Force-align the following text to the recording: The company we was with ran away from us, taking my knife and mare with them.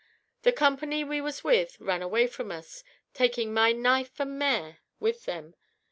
The 0.41 0.51
company 0.51 1.03
we 1.03 1.21
was 1.21 1.43
with 1.43 1.79
ran 1.79 2.01
away 2.01 2.25
from 2.25 2.51
us, 2.51 2.83
taking 3.13 3.53
my 3.53 3.71
knife 3.71 4.19
and 4.19 4.39
mare 4.39 4.79
with 4.99 5.25
them. 5.25 5.53